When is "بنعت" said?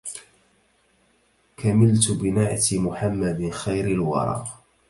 2.11-2.73